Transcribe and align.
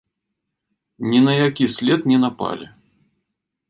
Ні 1.09 1.21
на 1.27 1.33
які 1.45 1.67
след 1.77 2.05
не 2.13 2.17
напалі. 2.27 2.69